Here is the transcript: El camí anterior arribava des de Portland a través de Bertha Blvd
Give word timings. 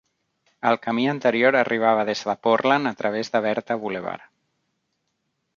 El 0.69 0.79
camí 0.85 1.03
anterior 1.11 1.57
arribava 1.59 2.07
des 2.11 2.25
de 2.31 2.35
Portland 2.47 2.93
a 2.93 2.97
través 3.03 3.33
de 3.37 3.45
Bertha 3.49 3.81
Blvd 3.85 4.29